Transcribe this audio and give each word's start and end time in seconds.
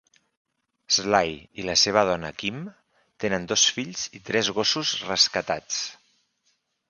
Slay 0.95 1.33
i 1.63 1.65
la 1.65 1.75
seva 1.81 2.03
dona 2.11 2.31
Kim 2.43 2.57
tenen 3.25 3.45
dos 3.53 3.67
fills 3.77 4.07
i 4.21 4.23
tres 4.31 4.49
gossos 4.61 4.97
rescatats. 5.11 5.83